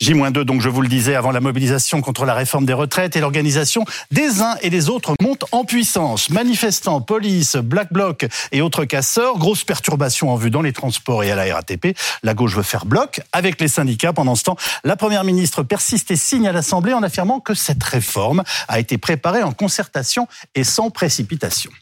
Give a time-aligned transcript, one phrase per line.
[0.00, 3.20] J-2, donc je vous le disais, avant la mobilisation contre la réforme des retraites et
[3.20, 6.30] l'organisation des uns et des autres monte en puissance.
[6.30, 11.32] Manifestants, police, black bloc et autres casseurs, grosse perturbation en vue dans les transports et
[11.32, 11.96] à la RATP.
[12.22, 14.12] La gauche veut faire bloc avec les syndicats.
[14.12, 17.82] Pendant ce temps, la première ministre persiste et signe à l'Assemblée en affirmant que cette
[17.82, 21.72] réforme a été préparée en concertation et sans précipitation.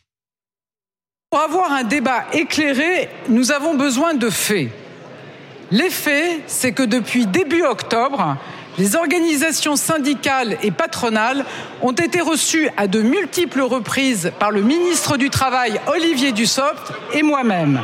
[1.30, 4.70] Pour avoir un débat éclairé, nous avons besoin de faits.
[5.72, 8.36] L'effet, c'est que depuis début octobre,
[8.78, 11.44] les organisations syndicales et patronales
[11.82, 17.22] ont été reçues à de multiples reprises par le ministre du Travail, Olivier Dussopt, et
[17.22, 17.80] moi-même.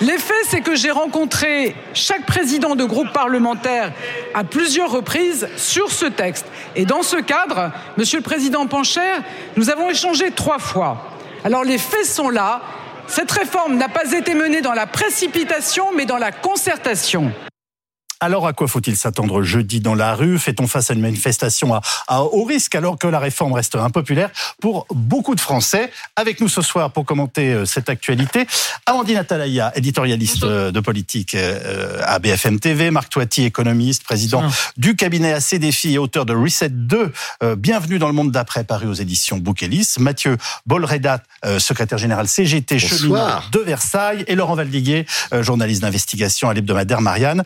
[0.00, 3.92] L'effet, c'est que j'ai rencontré chaque président de groupe parlementaire
[4.32, 6.46] à plusieurs reprises sur ce texte.
[6.76, 9.18] Et dans ce cadre, Monsieur le Président Pancher,
[9.56, 11.10] nous avons échangé trois fois.
[11.44, 12.62] Alors les faits sont là.
[13.10, 17.32] Cette réforme n'a pas été menée dans la précipitation, mais dans la concertation.
[18.22, 20.38] Alors à quoi faut-il s'attendre jeudi dans la rue?
[20.38, 21.74] Fait-on face à une manifestation
[22.06, 24.28] à, haut risque alors que la réforme reste impopulaire
[24.60, 25.90] pour beaucoup de Français?
[26.16, 28.46] Avec nous ce soir pour commenter euh, cette actualité,
[28.84, 34.42] Amandine Atalaya, éditorialiste euh, de politique euh, à BFM TV, Marc Toiti, économiste, président
[34.76, 37.12] du cabinet AC Défi et auteur de Reset 2,
[37.56, 41.22] Bienvenue dans le monde d'après, paru aux éditions Bouquelis, Mathieu Bolredat,
[41.58, 43.16] secrétaire général CGT cheminot
[43.50, 45.06] de Versailles, et Laurent Valdiguier,
[45.40, 47.44] journaliste d'investigation à l'hebdomadaire Marianne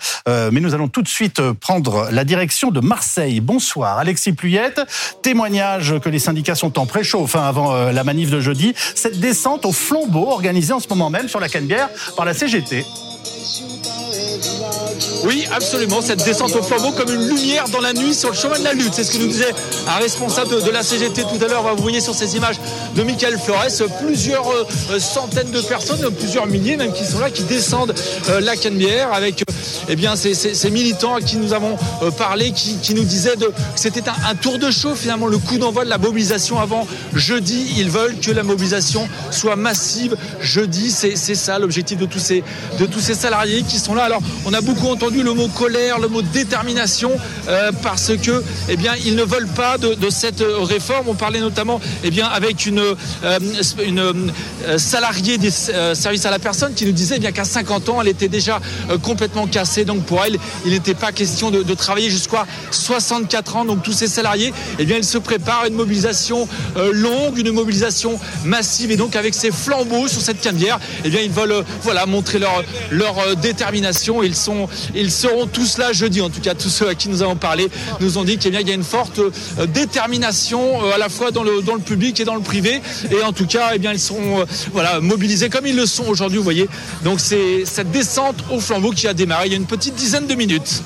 [0.65, 3.41] nous allons tout de suite euh, prendre la direction de Marseille.
[3.41, 4.81] Bonsoir, Alexis Pluyette.
[5.23, 8.75] Témoignage que les syndicats sont en préchauffe hein, avant euh, la manif de jeudi.
[8.95, 12.85] Cette descente au flambeau organisée en ce moment même sur la Canebière par la CGT.
[15.25, 16.03] Oui, absolument.
[16.03, 18.75] Cette descente au flambeau comme une lumière dans la nuit sur le chemin de la
[18.75, 18.93] lutte.
[18.93, 19.53] C'est ce que nous disait
[19.89, 21.75] un responsable de, la CGT tout à l'heure.
[21.75, 22.57] Vous voyez sur ces images
[22.95, 23.65] de Michael Flores
[24.05, 27.95] plusieurs euh, centaines de personnes, plusieurs milliers même qui sont là, qui descendent
[28.29, 29.53] euh, la Canebière avec euh,
[29.89, 31.77] eh bien, ces, militants à qui nous avons
[32.17, 35.91] parlé, qui, nous disaient que c'était un, tour de chaud finalement, le coup d'envoi de
[35.91, 37.75] la mobilisation avant jeudi.
[37.79, 40.91] Ils veulent que la mobilisation soit massive jeudi.
[40.91, 44.05] C'est ça l'objectif de tous ces salariés qui sont là.
[44.05, 47.11] Alors, on a beaucoup entendu le mot colère, le mot détermination,
[47.49, 51.09] euh, parce que, eh bien, ils ne veulent pas de, cette réforme.
[51.09, 52.95] On parlait notamment, eh bien, avec une, euh,
[53.25, 58.01] euh, salariée des services à la personne qui nous disait, eh bien, qu'à 50 ans,
[58.01, 58.61] elle était déjà
[59.03, 59.85] complètement cassée.
[59.85, 63.65] Donc, pour elle, il n'était pas question de, travailler jusqu'à 64 ans.
[63.65, 66.49] Donc, tous ces salariés, eh bien, ils se préparent à une mobilisation
[66.93, 68.91] longue, une mobilisation massive.
[68.91, 72.65] Et donc, avec ces flambeaux sur cette candière, eh bien, ils veulent, voilà, montrer leur
[73.41, 74.23] détermination.
[74.23, 76.21] Ils sont, ils seront tous là jeudi.
[76.21, 77.69] En tout cas, tous ceux à qui nous avons parlé
[78.01, 81.43] nous ont dit qu'il y a une forte euh, détermination euh, à la fois dans
[81.43, 82.81] le, dans le public et dans le privé.
[83.11, 86.39] Et en tout cas, eh bien, ils euh, voilà, mobilisés comme ils le sont aujourd'hui,
[86.39, 86.69] vous voyez.
[87.03, 90.27] Donc c'est cette descente au flambeau qui a démarré il y a une petite dizaine
[90.27, 90.83] de minutes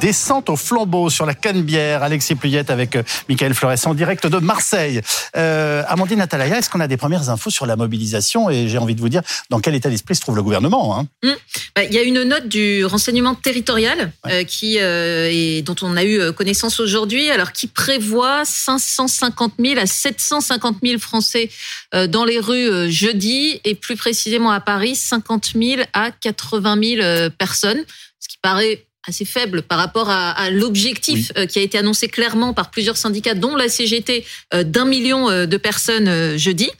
[0.00, 2.02] descente au flambeau sur la Canebière.
[2.02, 5.00] Alexis Pluyette avec euh, Michael Flores en direct de Marseille.
[5.36, 8.50] Euh, Amandine Atalaya, est-ce qu'on a des premières infos sur la mobilisation?
[8.50, 11.06] Et j'ai envie de vous dire, dans quel état d'esprit se trouve le gouvernement hein?
[11.22, 11.30] Mmh.
[11.74, 16.04] bah, Il y a une note du renseignement territorial euh, qui, et dont on a
[16.04, 21.50] eu connaissance aujourd'hui, alors qui prévoit 550 000 à 750 000 Français
[21.92, 27.82] dans les rues jeudi, et plus précisément à Paris, 50 000 à 80 000 personnes,
[28.20, 32.52] ce qui paraît assez faible par rapport à, l'objectif euh, qui a été annoncé clairement
[32.52, 34.24] par plusieurs syndicats, dont la CGT,
[34.54, 36.70] euh, d'un million euh, de personnes jeudi.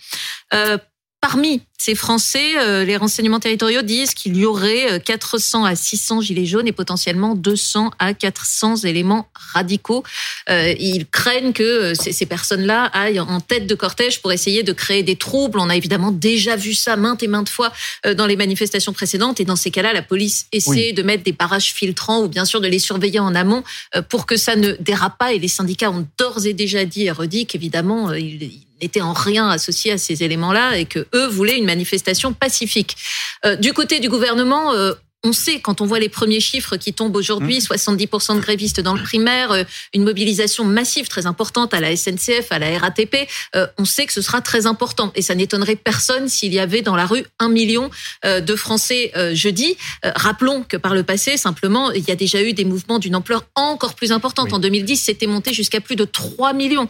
[1.20, 6.20] Parmi ces Français, euh, les renseignements territoriaux disent qu'il y aurait 400 euh, à 600
[6.20, 10.04] gilets jaunes et potentiellement 200 à 400 éléments radicaux.
[10.48, 15.02] Euh, ils craignent que ces, personnes-là aillent en tête de cortège pour essayer de créer
[15.02, 15.58] des troubles.
[15.58, 17.72] On a évidemment déjà vu ça maintes et maintes fois
[18.16, 19.40] dans les manifestations précédentes.
[19.40, 22.60] Et dans ces cas-là, la police essaie de mettre des barrages filtrants ou bien sûr
[22.60, 23.64] de les surveiller en amont
[24.08, 25.32] pour que ça ne dérape pas.
[25.32, 29.48] Et les syndicats ont d'ores et déjà dit et redit qu'évidemment, ils n'étaient en rien
[29.48, 32.96] associés à ces éléments-là et que eux voulaient une manifestation pacifique.
[33.44, 34.94] Euh, du côté du gouvernement, euh,
[35.24, 38.36] on sait, quand on voit les premiers chiffres qui tombent aujourd'hui, 70% mmh.
[38.36, 42.60] de grévistes dans le primaire, euh, une mobilisation massive très importante à la SNCF, à
[42.60, 45.10] la RATP, euh, on sait que ce sera très important.
[45.16, 47.90] Et ça n'étonnerait personne s'il y avait dans la rue un million
[48.24, 49.76] euh, de Français jeudi.
[50.02, 53.44] Rappelons que par le passé, simplement, il y a déjà eu des mouvements d'une ampleur
[53.54, 54.52] encore plus importante.
[54.52, 56.88] En 2010, c'était monté jusqu'à plus de 3 millions.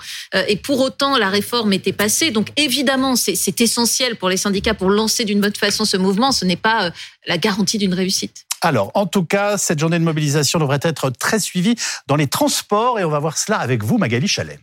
[0.48, 2.30] Et pour autant, la réforme était passée.
[2.30, 6.32] Donc évidemment, c'est essentiel pour les syndicats pour lancer d'une bonne façon ce mouvement.
[6.32, 6.92] Ce n'est pas
[7.28, 8.46] la garantie d'une réussite.
[8.60, 11.76] Alors, en tout cas, cette journée de mobilisation devrait être très suivie
[12.08, 14.58] dans les transports et on va voir cela avec vous, Magali Chalet.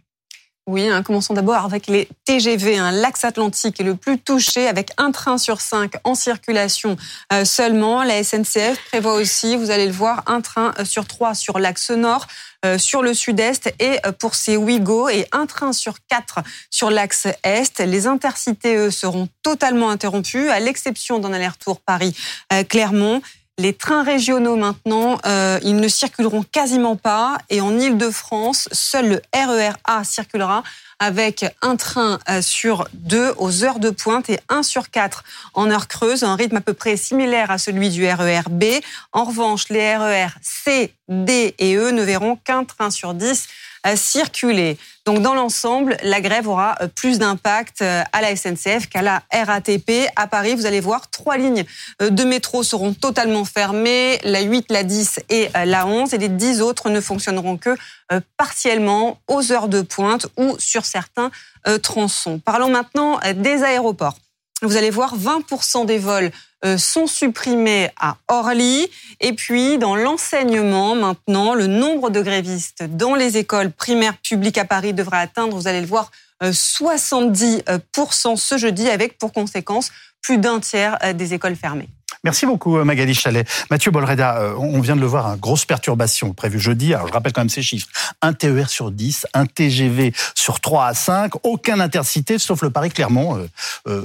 [0.67, 2.79] Oui, hein, commençons d'abord avec les TGV.
[2.79, 2.91] Hein.
[2.91, 6.97] L'axe atlantique est le plus touché avec un train sur cinq en circulation
[7.31, 8.01] euh, seulement.
[8.01, 11.91] La SNCF prévoit aussi, vous allez le voir, un train euh, sur trois sur l'axe
[11.91, 12.25] nord,
[12.65, 16.39] euh, sur le sud-est et pour ces Ouigo et un train sur quatre
[16.71, 17.79] sur l'axe est.
[17.79, 23.21] Les intercités, eux, seront totalement interrompus à l'exception d'un aller-retour Paris-Clermont.
[23.57, 27.37] Les trains régionaux maintenant, euh, ils ne circuleront quasiment pas.
[27.49, 30.61] Et en Ile-de-France, seul le RER A circulera
[30.99, 35.23] avec un train euh, sur deux aux heures de pointe et un sur quatre
[35.53, 38.65] en heure creuse, un rythme à peu près similaire à celui du RER B.
[39.13, 43.47] En revanche, les RER C, D et E ne verront qu'un train sur dix
[43.95, 44.77] circuler.
[45.05, 49.21] Donc dans l'ensemble, la grève aura euh, plus d'impact euh, à la SNCF qu'à la
[49.31, 50.09] RATP.
[50.15, 51.63] À Paris, vous allez voir, trois lignes
[52.01, 56.29] euh, de métro seront totalement fermées, la 8, la 10 et la 11, et les
[56.29, 57.75] 10 autres ne fonctionneront que
[58.37, 61.31] partiellement aux heures de pointe ou sur certains
[61.81, 62.39] tronçons.
[62.39, 64.15] Parlons maintenant des aéroports.
[64.61, 66.31] Vous allez voir, 20% des vols
[66.63, 68.87] euh, sont supprimés à Orly.
[69.19, 74.65] Et puis, dans l'enseignement, maintenant, le nombre de grévistes dans les écoles primaires publiques à
[74.65, 76.09] Paris devrait atteindre, vous allez le voir,
[76.41, 79.91] 70% euh, ce jeudi, avec pour conséquence
[80.21, 81.89] plus d'un tiers euh, des écoles fermées.
[82.23, 83.47] Merci beaucoup Magali Chalet.
[83.69, 86.93] Mathieu Bolreda, on vient de le voir, hein, grosse perturbation prévue jeudi.
[86.93, 87.87] Alors je rappelle quand même ces chiffres.
[88.21, 93.37] Un TER sur 10, un TGV sur 3 à 5, aucun intercité sauf le Paris-Clermont.
[93.37, 93.47] Euh,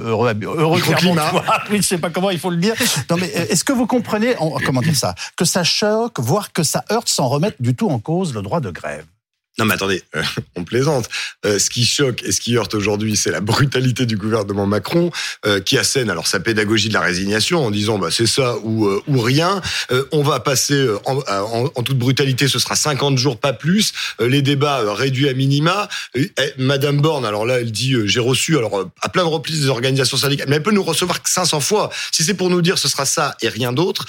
[0.05, 1.15] heureux heureux Clermont.
[1.71, 2.75] Oui, je sais pas comment il faut le dire.
[3.09, 6.83] Non mais est-ce que vous comprenez, comment dire ça, que ça choque, voire que ça
[6.91, 9.05] heurte sans remettre du tout en cause le droit de grève?
[9.57, 10.23] Non mais attendez, euh,
[10.55, 11.09] on plaisante.
[11.45, 15.11] Euh, ce qui choque et ce qui heurte aujourd'hui, c'est la brutalité du gouvernement Macron
[15.45, 18.89] euh, qui assène alors sa pédagogie de la résignation en disant bah c'est ça ou
[19.07, 19.61] ou rien.
[20.11, 21.19] on va passer en,
[21.75, 23.93] en, toute brutalité, ce sera 50 jours pas plus.
[24.19, 25.89] les débats réduits à minima.
[26.57, 30.17] Madame Borne, alors là, elle dit j'ai reçu alors à plein de reprises des organisations
[30.17, 31.89] syndicales, mais elle peut nous recevoir que 500 fois.
[32.11, 34.05] Si c'est pour nous dire ce sera ça et rien d'autre,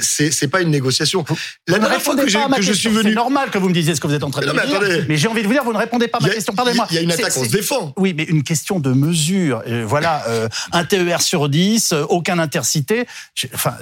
[0.00, 1.24] c'est c'est pas une négociation.
[1.68, 4.00] La dernière fois que, que je suis venu, c'est normal que vous me disiez ce
[4.00, 5.04] que vous êtes en train de mais attendez.
[5.08, 6.54] Mais j'ai envie de vous dire, vous ne répondez pas à ma question.
[6.54, 6.86] Pardonnez-moi.
[6.90, 7.92] Il y a une attaque, on se défend.
[7.96, 9.62] Oui, mais une question de mesure.
[9.66, 13.06] Euh, voilà, euh, un TER sur 10, euh, aucun intercité.
[13.54, 13.74] Enfin,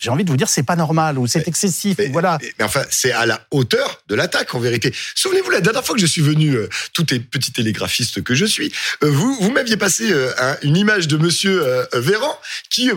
[0.00, 1.98] j'ai envie de vous dire, c'est pas normal ou c'est excessif.
[2.10, 2.38] voilà.
[2.58, 4.92] Mais, enfin, c'est à la hauteur de l'attaque en vérité.
[5.14, 6.56] Souvenez-vous la dernière fois que je suis venu,
[6.94, 10.12] tout est petit télégraphiste que je suis, vous vous m'aviez passé
[10.62, 11.62] une image de Monsieur
[11.92, 12.36] Véran
[12.70, 12.90] qui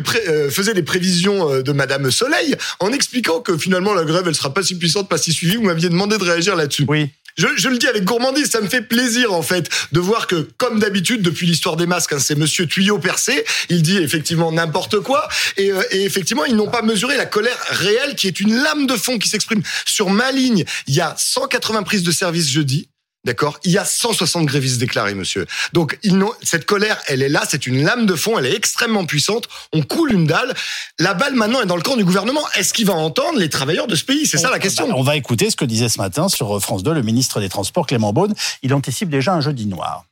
[0.50, 4.64] faisait des prévisions de Madame Soleil en expliquant que finalement la grève elle sera pas
[4.64, 5.58] si puissante, pas si suivie.
[5.58, 6.86] Vous m'aviez demandé de réagir là-dessus.
[6.88, 7.12] Oui.
[7.36, 10.48] Je, je, le dis avec gourmandise, ça me fait plaisir en fait de voir que,
[10.58, 13.44] comme d'habitude, depuis l'histoire des masques, hein, c'est Monsieur Tuyau percé.
[13.70, 15.28] Il dit effectivement n'importe quoi,
[15.58, 18.86] et, euh, et, effectivement, ils n'ont pas mesuré la colère réelle, qui est une lame
[18.86, 20.64] de fond qui s'exprime sur ma ligne.
[20.88, 22.88] Il y a 180 prises de service jeudi.
[23.26, 23.58] D'accord?
[23.64, 25.48] Il y a 160 grévistes déclarés, monsieur.
[25.72, 29.06] Donc, ils cette colère, elle est là, c'est une lame de fond, elle est extrêmement
[29.06, 29.48] puissante.
[29.72, 30.54] On coule une dalle.
[31.00, 32.42] La balle, maintenant, est dans le camp du gouvernement.
[32.56, 34.28] Est-ce qu'il va entendre les travailleurs de ce pays?
[34.28, 34.90] C'est ça la question.
[34.98, 37.88] On va écouter ce que disait ce matin sur France 2 le ministre des Transports,
[37.88, 38.34] Clément Beaune.
[38.62, 40.06] Il anticipe déjà un jeudi noir.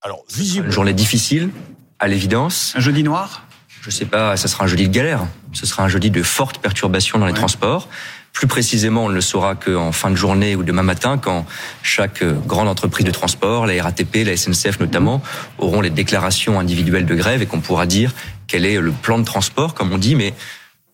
[0.00, 0.66] Alors, visible.
[0.66, 1.50] Une journée difficile,
[1.98, 2.72] à l'évidence.
[2.74, 3.44] Un jeudi noir?
[3.82, 5.26] Je sais pas, ça sera un jeudi de galère.
[5.52, 7.88] Ce sera un jeudi de forte perturbation dans les transports.
[8.32, 11.44] Plus précisément, on ne le saura qu'en fin de journée ou demain matin, quand
[11.82, 15.20] chaque euh, grande entreprise de transport, la RATP, la SNCF notamment,
[15.58, 18.12] auront les déclarations individuelles de grève et qu'on pourra dire
[18.46, 20.32] quel est le plan de transport, comme on dit, mais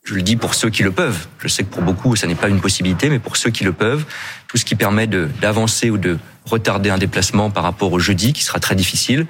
[0.05, 1.27] je le dis pour ceux qui le peuvent.
[1.39, 3.73] Je sais que pour beaucoup, ça n'est pas une possibilité, mais pour ceux qui le
[3.73, 4.05] peuvent,
[4.47, 8.45] tout ce qui permet d'avancer ou de retarder un déplacement par rapport au jeudi, qui
[8.45, 9.27] sera très difficile,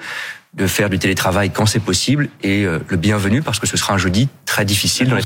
[0.54, 3.94] de faire du télétravail quand c'est possible, et euh, le bienvenu parce que ce sera
[3.94, 5.16] un jeudi très difficile dans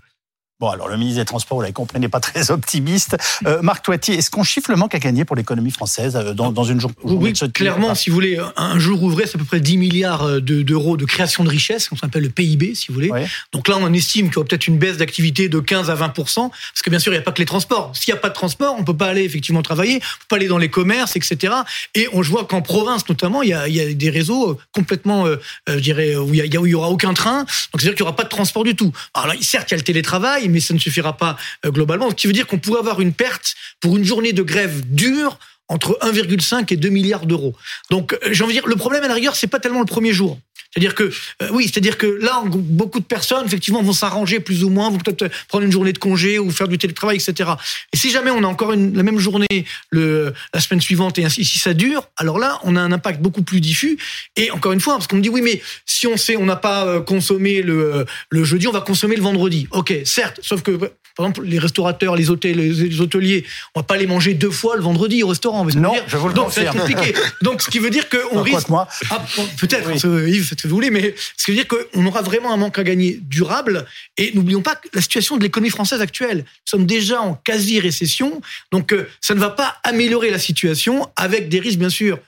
[0.61, 3.17] Bon, alors le ministre des Transports, vous l'avez compris, n'est pas très optimiste.
[3.47, 6.53] Euh, Marc Toiti, est-ce qu'on chiffre le manque à gagner pour l'économie française euh, dans,
[6.53, 9.61] dans, une journée Oui, clairement, si vous voulez, un jour ouvré, c'est à peu près
[9.61, 13.11] 10 milliards euh, d'euros de, création de richesse, qu'on s'appelle le PIB, si vous voulez.
[13.53, 16.11] Donc là, on estime qu'il y aura peut-être une baisse d'activité de 15 à 20
[16.11, 17.93] parce que bien sûr, il n'y a pas que les transports.
[17.95, 20.37] S'il n'y a pas de transport, on peut pas aller effectivement travailler, on peut pas
[20.37, 21.55] aller dans les commerces, etc.
[21.95, 25.25] Et on voit qu'en province, notamment, il y a, il y a des réseaux complètement,
[25.67, 27.39] je dirais, où il y, a, où il y aura aucun train.
[27.39, 28.93] Donc c'est-à-dire qu'il n'y aura pas de transport du tout.
[29.15, 32.11] Alors là, certes, il y a le télétravail, mais ça ne suffira pas euh, globalement.
[32.11, 35.39] Ce qui veut dire qu'on pourrait avoir une perte pour une journée de grève dure
[35.69, 37.55] entre 1,5 et 2 milliards d'euros.
[37.91, 39.87] Donc, euh, j'ai envie de dire, le problème à la rigueur, c'est pas tellement le
[39.87, 40.39] premier jour.
[40.73, 41.11] C'est-à-dire que,
[41.43, 44.99] euh, oui, c'est-à-dire que là, beaucoup de personnes, effectivement, vont s'arranger plus ou moins, vont
[44.99, 47.51] peut-être prendre une journée de congé ou faire du télétravail, etc.
[47.93, 49.47] Et si jamais on a encore la même journée
[49.93, 53.43] la semaine suivante et ainsi, si ça dure, alors là, on a un impact beaucoup
[53.43, 53.99] plus diffus.
[54.37, 56.57] Et encore une fois, parce qu'on me dit, oui, mais si on sait, on n'a
[56.57, 58.07] pas euh, consommé le
[58.45, 59.67] jeudi, on va consommer le vendredi.
[59.73, 60.79] Ok, certes, sauf que,
[61.17, 64.77] par exemple, les restaurateurs, les hôtels, les, hôteliers, on va pas les manger deux fois
[64.77, 65.65] le vendredi au restaurant.
[65.65, 67.15] Non, je vous le Donc, c'est compliqué.
[67.43, 68.69] Donc, ce qui veut dire qu'on risque.
[68.69, 68.87] Moi.
[69.11, 69.25] Ah,
[69.59, 69.91] peut-être,
[70.29, 72.57] Yves, faites ce que vous voulez, mais ce qui veut dire qu'on aura vraiment un
[72.57, 73.87] manque à gagner durable.
[74.17, 76.39] Et n'oublions pas la situation de l'économie française actuelle.
[76.39, 78.41] Nous sommes déjà en quasi-récession.
[78.73, 82.19] Donc, euh, ça ne va pas améliorer la situation avec des risques, bien sûr,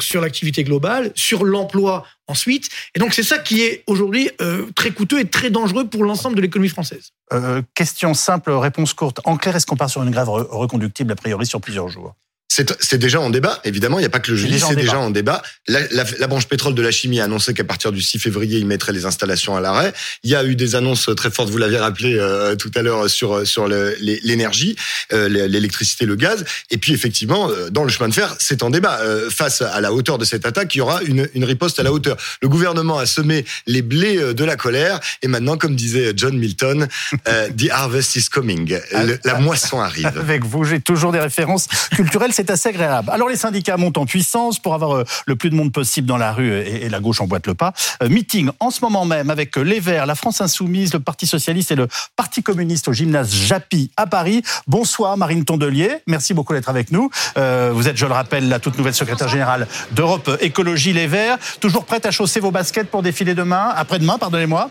[0.00, 2.68] sur l'activité globale, sur l'emploi ensuite.
[2.94, 6.36] Et donc c'est ça qui est aujourd'hui euh, très coûteux et très dangereux pour l'ensemble
[6.36, 7.12] de l'économie française.
[7.32, 9.20] Euh, question simple, réponse courte.
[9.24, 12.14] En clair, est-ce qu'on part sur une grève reconductible a priori sur plusieurs jours?
[12.48, 13.98] C'est déjà en débat, évidemment.
[13.98, 15.42] Il n'y a pas que le jeudi, c'est déjà, en débat.
[15.68, 18.58] La, la, la, branche pétrole de la chimie a annoncé qu'à partir du 6 février,
[18.58, 19.92] il mettrait les installations à l'arrêt.
[20.24, 23.08] Il y a eu des annonces très fortes, vous l'avez rappelé euh, tout à l'heure,
[23.10, 24.76] sur sur l'énergie,
[25.12, 26.44] euh, l'électricité, le gaz.
[26.70, 29.00] Et puis effectivement, euh, dans le chemin de fer, c'est en débat.
[29.30, 31.92] face à la hauteur de cette attaque, il y aura une, une riposte à la
[31.92, 32.16] hauteur.
[32.40, 35.00] Le gouvernement a semé les blés de la colère.
[35.22, 36.88] Et maintenant, comme disait John Milton,
[37.24, 38.78] the harvest is coming.
[39.24, 40.06] la moisson arrive.
[40.16, 43.10] Avec vous, j'ai toujours des références culturelles c'est assez agréable.
[43.10, 46.16] Alors les syndicats montent en puissance pour avoir euh, le plus de monde possible dans
[46.16, 47.72] la rue et, la gauche emboîte le pas.
[48.00, 51.72] Euh, meeting en ce moment même avec les Verts, la France Insoumise, le Parti Socialiste
[51.72, 54.42] et le Parti Communiste au gymnase Japy à Paris.
[54.68, 57.10] Bonsoir Marine Tondelier, merci beaucoup d'être avec nous.
[57.36, 61.38] Euh, vous êtes, je le rappelle, la toute nouvelle secrétaire générale d'Europe Écologie Les Verts.
[61.58, 64.70] Toujours prête à chausser vos baskets pour défiler demain, après-demain, pardonnez-moi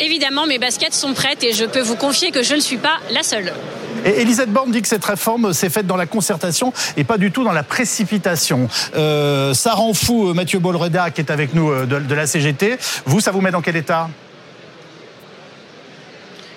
[0.00, 2.96] Évidemment, mes baskets sont prêtes et je peux vous confier que je ne suis pas
[3.10, 3.52] la seule.
[4.06, 7.30] Et Elisabeth Borne dit que cette réforme s'est faite dans la concertation et pas du
[7.30, 8.68] tout dans la précipitation.
[8.96, 12.78] Euh, ça rend fou euh, Mathieu Bolreda qui est avec nous euh, de, la CGT.
[13.04, 14.08] Vous, ça vous met dans quel état?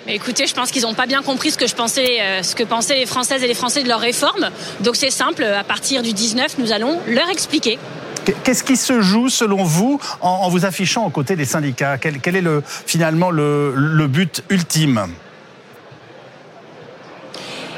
[0.06, 2.62] Mais écoutez, je pense qu'ils n'ont pas bien compris ce que je pensais, ce que
[2.62, 4.50] pensaient les Françaises et les Français de leur réforme.
[4.80, 7.78] Donc c'est simple, à partir du 19, nous allons leur expliquer.
[8.42, 11.98] Qu'est-ce qui se joue selon vous en, vous affichant aux côtés des syndicats?
[11.98, 15.08] Quel, est le, finalement le but ultime?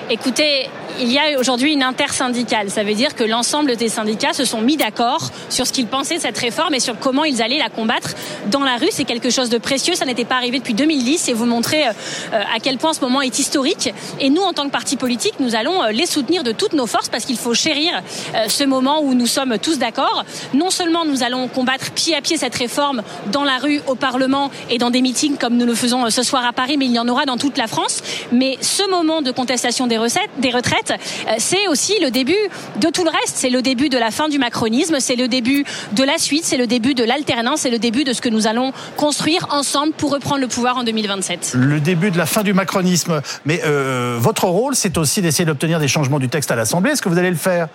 [0.09, 0.69] Écoutez,
[1.01, 2.71] il y a aujourd'hui une intersyndicale.
[2.71, 6.17] Ça veut dire que l'ensemble des syndicats se sont mis d'accord sur ce qu'ils pensaient
[6.17, 8.15] de cette réforme et sur comment ils allaient la combattre
[8.51, 8.89] dans la rue.
[8.91, 9.95] C'est quelque chose de précieux.
[9.95, 11.91] Ça n'était pas arrivé depuis 2010 et vous montrer euh,
[12.33, 13.93] à quel point ce moment est historique.
[14.21, 16.87] Et nous, en tant que parti politique, nous allons euh, les soutenir de toutes nos
[16.87, 18.03] forces parce qu'il faut chérir
[18.35, 20.25] euh, ce moment où nous sommes tous d'accord.
[20.55, 24.51] Non seulement nous allons combattre pied à pied cette réforme dans la rue, au Parlement
[24.71, 26.99] et dans des meetings comme nous le faisons ce soir à Paris, mais il y
[26.99, 28.03] en aura dans toute la France.
[28.33, 32.35] Mais ce moment de contestation des recettes, des retraites, euh, c'est aussi le début
[32.77, 33.37] de tout le reste.
[33.37, 36.57] C'est le début de la fin du macronisme, c'est le début de la suite, c'est
[36.57, 40.13] le début de l'alternance, c'est le début de ce que nous allons construire ensemble pour
[40.13, 41.53] reprendre le pouvoir en 2027.
[41.55, 43.21] Le début de la fin du macronisme.
[43.45, 46.93] Mais euh, votre rôle, c'est aussi d'essayer d'obtenir des changements du texte à l'Assemblée.
[46.93, 47.69] Est-ce que vous allez le faire?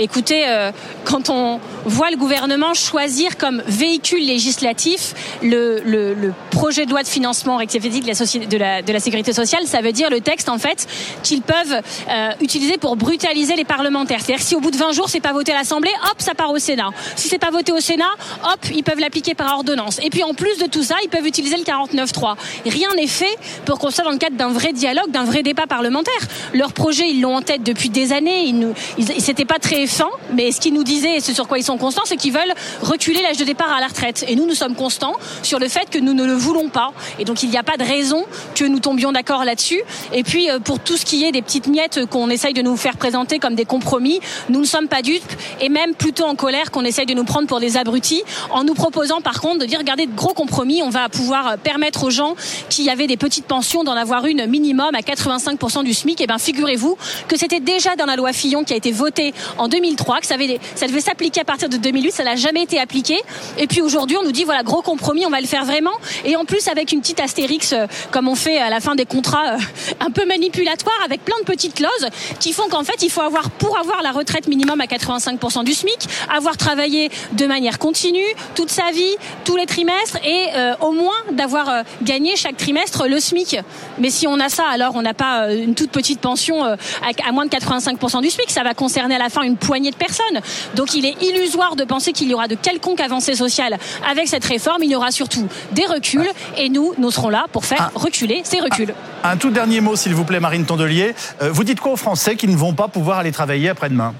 [0.00, 0.70] Écoutez, euh,
[1.04, 7.56] quand on voit le gouvernement choisir comme véhicule législatif le, projet de loi de financement
[7.56, 10.58] rectificatif de la, de, la, de la sécurité sociale, ça veut dire le texte en
[10.58, 10.86] fait
[11.22, 11.80] qu'ils peuvent
[12.10, 14.20] euh, utiliser pour brutaliser les parlementaires.
[14.20, 16.50] C'est-à-dire si au bout de 20 jours c'est pas voté à l'Assemblée, hop, ça part
[16.50, 16.90] au Sénat.
[17.16, 18.10] Si c'est pas voté au Sénat,
[18.44, 20.00] hop, ils peuvent l'appliquer par ordonnance.
[20.02, 22.34] Et puis en plus de tout ça, ils peuvent utiliser le 49.3.
[22.66, 25.66] Rien n'est fait pour qu'on soit dans le cadre d'un vrai dialogue, d'un vrai débat
[25.66, 26.12] parlementaire.
[26.54, 28.44] Leur projet, ils l'ont en tête depuis des années.
[28.44, 31.58] Ils nous, ils, pas très fin, mais ce qu'ils nous disaient, et ce sur quoi
[31.58, 34.24] ils sont constants, c'est qu'ils veulent reculer l'âge de départ à la retraite.
[34.28, 36.92] Et nous, nous sommes constants sur le fait que nous ne le voulons pas.
[37.18, 39.80] Et donc, il n'y a pas de raison que nous tombions d'accord là-dessus.
[40.12, 42.76] Et puis, euh, pour tout ce qui est des petites miettes qu'on essaye de nous
[42.76, 46.70] faire présenter comme des compromis, nous ne sommes pas dupes et même plutôt en colère
[46.70, 49.78] qu'on essaye de nous prendre pour des abrutis en nous proposant par contre de dire
[49.78, 52.34] regardez de gros compromis, on va pouvoir permettre aux gens
[52.68, 56.20] qui avaient des petites pensions d'en avoir une minimum à 85% du SMIC.
[56.20, 59.68] Et bien, figurez-vous que c'était déjà dans la loi Fillon qui a été votée en
[59.68, 60.36] 2003, que ça,
[60.74, 63.16] ça devait s'appliquer à partir de 2008, ça n'a jamais été appliqué.
[63.58, 65.92] Et puis aujourd'hui, on nous dit voilà, gros compromis, on va le faire vraiment.
[66.24, 69.06] Et en plus, avec une petite astérix, euh, comme on fait à la fin des
[69.06, 69.58] contrats, euh,
[70.00, 73.50] un peu manipulatoire, avec plein de petites clauses qui font qu'en fait, il faut avoir,
[73.50, 78.18] pour avoir la retraite minimum à 85% du SMIC, avoir travaillé de manière continue,
[78.54, 83.18] toute sa vie, tous les trimestres, et euh, au moins d'avoir gagné chaque trimestre le
[83.18, 83.58] SMIC.
[83.98, 87.46] Mais si on a ça, alors on n'a pas une toute petite pension à moins
[87.46, 88.50] de 85% du SMIC.
[88.50, 90.40] Ça va concerner à la fin une poignée de personnes.
[90.74, 93.78] Donc il est illusoire de penser qu'il y aura de quelconques avancées sociales
[94.08, 94.82] avec cette réforme.
[94.82, 97.98] Il y aura surtout des reculs et nous, nous serons là pour faire ah.
[97.98, 98.94] reculer ces reculs.
[99.24, 101.14] Un, tout dernier mot, s'il vous plaît, Marine Tondelier.
[101.42, 104.14] Euh, vous dites quoi aux Français qui ne vont pas pouvoir aller travailler après-demain?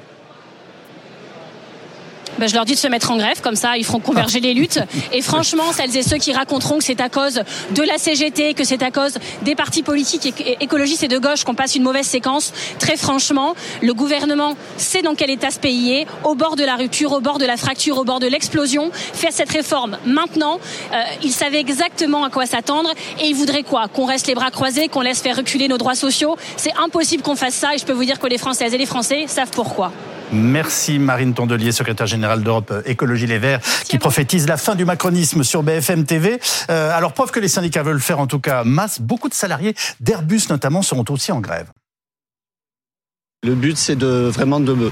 [2.38, 4.54] Ben, je leur dis de se mettre en grève, comme ça ils feront converger les
[4.54, 4.80] luttes.
[5.12, 8.64] Et franchement, celles et ceux qui raconteront que c'est à cause de la CGT, que
[8.64, 12.52] c'est à cause des partis politiques écologistes et de gauche qu'on passe une mauvaise séquence,
[12.78, 16.76] très franchement, le gouvernement sait dans quel état ce pays est, au bord de la
[16.76, 18.90] rupture, au bord de la fracture, au bord de l'explosion.
[18.92, 20.60] Faire cette réforme maintenant,
[20.92, 22.90] euh, il savait exactement à quoi s'attendre
[23.20, 23.88] et il voudrait quoi?
[23.88, 26.36] Qu'on reste les bras croisés, qu'on laisse faire reculer nos droits sociaux?
[26.56, 28.86] C'est impossible qu'on fasse ça et je peux vous dire que les Françaises et les
[28.86, 29.92] Français savent pourquoi.
[30.32, 34.84] Merci Marine Tondelier, secrétaire générale d'Europe euh, Écologie Les Verts, qui prophétise la fin du
[34.84, 36.38] macronisme sur BFM TV.
[36.70, 39.74] Euh, alors, preuve que les syndicats veulent faire en tout cas masse, beaucoup de salariés
[40.00, 41.66] d'Airbus notamment seront aussi en grève.
[43.46, 44.90] Le but, c'est de vraiment de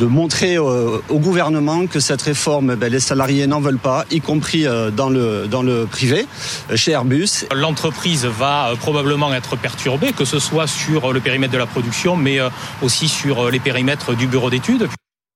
[0.00, 4.90] montrer au, gouvernement que cette réforme, ben, les salariés n'en veulent pas, y compris euh,
[4.90, 6.26] dans le, dans le privé,
[6.72, 7.46] euh, chez Airbus.
[7.54, 12.16] L'entreprise va euh, probablement être perturbée, que ce soit sur le périmètre de la production,
[12.16, 12.40] mais
[12.82, 14.88] aussi sur les périmètres du bureau d'études.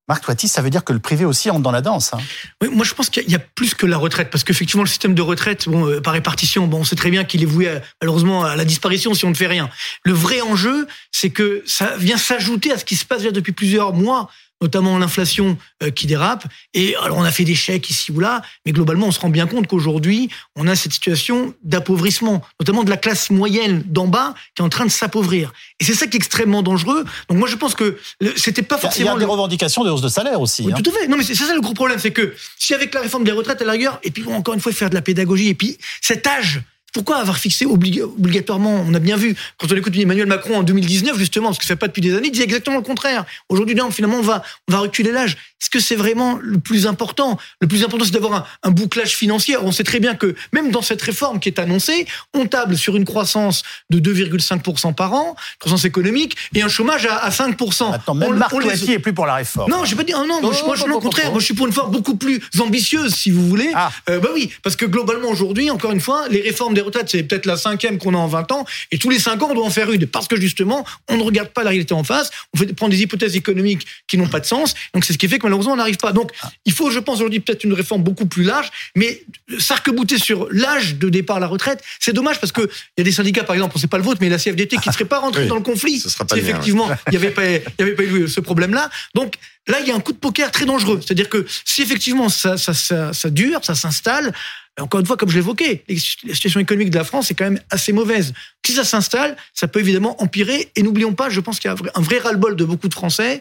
[0.09, 2.13] Marc Toiti, ça veut dire que le privé aussi entre dans la danse.
[2.15, 2.19] Hein.
[2.63, 5.15] Oui, moi je pense qu'il y a plus que la retraite, parce qu'effectivement le système
[5.15, 8.57] de retraite, bon, par répartition, bon, on sait très bien qu'il est voué malheureusement à
[8.57, 9.71] la disparition si on ne fait rien.
[10.05, 13.53] Le vrai enjeu, c'est que ça vient s'ajouter à ce qui se passe déjà depuis
[13.53, 14.29] plusieurs mois
[14.61, 16.45] notamment l'inflation euh, qui dérape.
[16.75, 19.31] Et alors on a fait des chèques ici ou là, mais globalement on se rend
[19.31, 24.35] bien compte qu'aujourd'hui on a cette situation d'appauvrissement, notamment de la classe moyenne d'en bas
[24.55, 25.53] qui est en train de s'appauvrir.
[25.81, 27.05] Et c'est ça qui est extrêmement dangereux.
[27.29, 27.99] Donc moi je pense que
[28.37, 29.11] c'était pas forcément.
[29.11, 30.63] Il y a des revendications de hausse de salaire aussi.
[30.63, 30.81] Oui, hein.
[30.83, 31.09] Tout à fait.
[31.09, 33.61] Non mais c'est ça le gros problème, c'est que si avec la réforme des retraites
[33.63, 35.79] à la rigueur, et puis bon, encore une fois faire de la pédagogie, et puis
[36.01, 40.59] cet âge pourquoi avoir fixé obligatoirement On a bien vu, quand on écoute Emmanuel Macron
[40.59, 42.83] en 2019, justement, parce que ça fait pas depuis des années, il disait exactement le
[42.83, 43.25] contraire.
[43.49, 45.37] Aujourd'hui, non, finalement, on va, on va reculer l'âge.
[45.61, 47.39] Est-ce que c'est vraiment le plus important?
[47.61, 49.57] Le plus important, c'est d'avoir un, bouclage financier.
[49.59, 52.97] On sait très bien que même dans cette réforme qui est annoncée, on table sur
[52.97, 57.93] une croissance de 2,5% par an, croissance économique, et un chômage à, 5%.
[57.93, 59.71] Attends, même on, Marc on est plus pour la réforme.
[59.71, 60.15] Non, je pas dit.
[60.17, 61.31] Oh non, moi, je, moi, au contraire.
[61.31, 63.71] Moi, je suis pour une réforme beaucoup plus ambitieuse, si vous voulez.
[63.75, 63.91] Ah.
[64.09, 67.47] Euh, bah oui, parce que globalement, aujourd'hui, encore une fois, les réformes retraites, c'est peut-être
[67.47, 69.71] la cinquième qu'on a en 20 ans, et tous les 5 ans, on doit en
[69.71, 72.73] faire une, parce que justement, on ne regarde pas la réalité en face, on fait
[72.75, 75.45] prendre des hypothèses économiques qui n'ont pas de sens, donc c'est ce qui fait que
[75.45, 76.13] malheureusement, on n'arrive pas.
[76.13, 76.33] Donc,
[76.65, 79.23] il faut, je pense, aujourd'hui, peut-être une réforme beaucoup plus large, mais
[79.59, 82.69] s'arc-bouter sur l'âge de départ à la retraite, c'est dommage, parce qu'il
[82.99, 84.89] y a des syndicats, par exemple, on sait pas le vôtre, mais la CFDT, qui
[84.89, 87.31] ne serait pas rentrée dans le conflit, ce pas effectivement, il n'y avait
[87.79, 88.91] avait pas eu ce problème-là.
[89.15, 89.35] Donc,
[89.69, 91.01] là, il y a un coup de poker très dangereux.
[91.05, 94.33] C'est-à-dire que si effectivement ça, ça, ça, ça dure, ça s'installe,
[94.79, 97.61] encore une fois, comme je l'évoquais, la situation économique de la France est quand même
[97.71, 98.33] assez mauvaise.
[98.65, 100.71] Si ça s'installe, ça peut évidemment empirer.
[100.77, 103.41] Et n'oublions pas, je pense qu'il y a un vrai ras-le-bol de beaucoup de Français.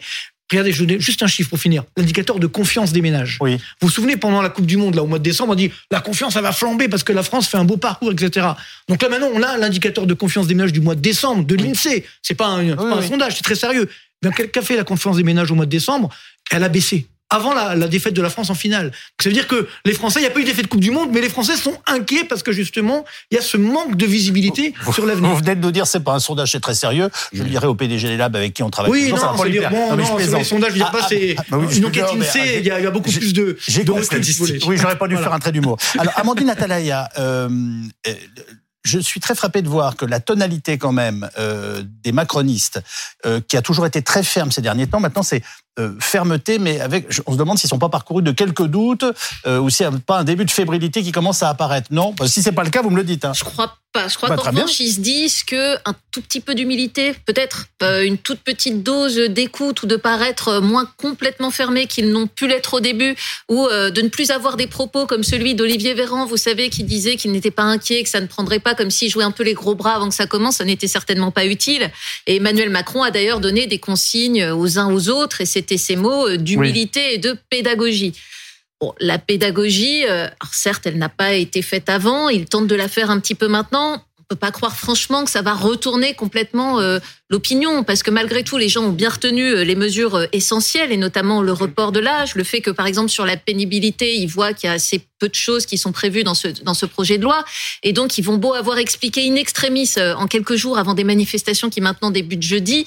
[0.51, 1.83] Regardez, je donne juste un chiffre pour finir.
[1.95, 3.37] L'indicateur de confiance des ménages.
[3.39, 3.57] Oui.
[3.79, 5.71] Vous vous souvenez, pendant la Coupe du Monde, là, au mois de décembre, on dit
[5.91, 8.47] la confiance, ça va flamber parce que la France fait un beau parcours, etc.
[8.87, 11.55] Donc là, maintenant, on a l'indicateur de confiance des ménages du mois de décembre de
[11.55, 12.03] l'INSEE.
[12.23, 13.87] C'est pas un, pas un sondage, c'est très sérieux.
[14.23, 16.09] Mais qu'a fait la confiance des ménages au mois de décembre
[16.51, 18.91] Elle a baissé avant la, la, défaite de la France en finale.
[19.21, 20.91] ça veut dire que les Français, il n'y a pas eu d'effet de Coupe du
[20.91, 24.05] Monde, mais les Français sont inquiets parce que justement, il y a ce manque de
[24.05, 25.29] visibilité sur l'avenir.
[25.29, 27.09] Vous venez de nous dire, c'est pas un sondage, c'est très sérieux.
[27.31, 28.91] Je le dirai au PDG des Labs avec qui on travaille.
[28.91, 31.43] Oui, non, ça va dire, bon, non, non, les sondages, je dire pas, c'est ah,
[31.51, 34.63] ah, bah une enquête INSEE, il y, a beaucoup plus de, de statistiques.
[34.67, 35.77] Oui, j'aurais pas dû faire un trait d'humour.
[35.99, 37.49] Alors, Amandine Atalaya, euh,
[38.07, 38.13] euh
[38.89, 42.81] je suis très frappé de voir que la tonalité quand même euh, des macronistes,
[43.25, 45.43] euh, qui a toujours été très ferme ces derniers temps, maintenant c'est
[45.79, 49.05] euh, fermeté, mais avec, on se demande s'ils sont pas parcourus de quelques doutes
[49.47, 51.87] ou s'il n'y a pas un début de fébrilité qui commence à apparaître.
[51.91, 53.25] Non, si c'est pas le cas, vous me le dites.
[53.25, 53.33] Hein.
[53.33, 54.07] Je crois pas.
[54.07, 57.65] Je crois bah, qu'en revanche, ils se disent que un tout petit peu d'humilité, peut-être
[57.81, 62.75] une toute petite dose d'écoute ou de paraître moins complètement fermés qu'ils n'ont pu l'être
[62.75, 63.15] au début,
[63.49, 67.15] ou de ne plus avoir des propos comme celui d'Olivier Véran, vous savez, qui disait
[67.15, 69.55] qu'il n'était pas inquiet, que ça ne prendrait pas comme s'il jouait un peu les
[69.55, 71.89] gros bras avant que ça commence, ça n'était certainement pas utile.
[72.27, 75.95] Et Emmanuel Macron a d'ailleurs donné des consignes aux uns aux autres, et c'était ces
[75.95, 78.13] mots euh, d'humilité et de pédagogie.
[78.79, 82.87] Bon, la pédagogie, euh, certes, elle n'a pas été faite avant, il tente de la
[82.87, 86.99] faire un petit peu maintenant peut pas croire franchement que ça va retourner complètement euh,
[87.31, 90.91] l'opinion, parce que malgré tout, les gens ont bien retenu euh, les mesures euh, essentielles,
[90.91, 94.27] et notamment le report de l'âge, le fait que, par exemple, sur la pénibilité, ils
[94.27, 96.85] voient qu'il y a assez peu de choses qui sont prévues dans ce, dans ce
[96.85, 97.43] projet de loi,
[97.81, 101.71] et donc ils vont beau avoir expliqué in extremis en quelques jours avant des manifestations
[101.71, 102.85] qui maintenant débutent jeudi,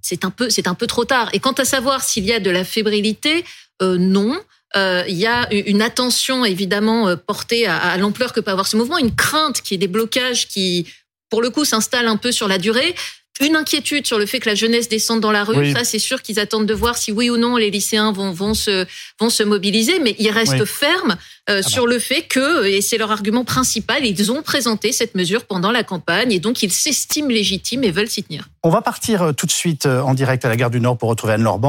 [0.00, 1.28] c'est un peu, c'est un peu trop tard.
[1.32, 3.44] Et quant à savoir s'il y a de la fébrilité,
[3.80, 4.36] non.
[4.76, 8.76] Euh, il y a une attention évidemment euh, portée à, l'ampleur que peut avoir ce
[8.76, 10.86] mouvement, une crainte qui est des blocages qui,
[11.30, 12.94] pour le coup, s'installent un peu sur la durée.
[13.40, 15.72] Une inquiétude sur le fait que la jeunesse descende dans la rue.
[15.72, 18.54] Ça, c'est sûr qu'ils attendent de voir si oui ou non les lycéens vont, vont,
[18.54, 18.86] se,
[19.18, 19.98] vont se mobiliser.
[19.98, 21.16] Mais ils restent fermes
[21.50, 21.90] euh, ah sur bah.
[21.90, 25.82] le fait que, et c'est leur argument principal, ils ont présenté cette mesure pendant la
[25.82, 28.48] campagne et donc ils s'estiment légitimes et veulent s'y tenir.
[28.62, 30.96] On va partir euh, tout de suite euh, en direct à la gare du Nord
[30.96, 31.60] pour retrouver Anne-Laure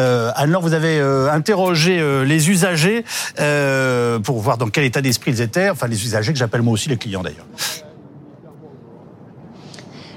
[0.00, 3.04] Euh, Anne-Laure, vous avez interrogé les usagers
[4.24, 5.70] pour voir dans quel état d'esprit ils étaient.
[5.70, 7.46] Enfin, les usagers que j'appelle moi aussi les clients d'ailleurs.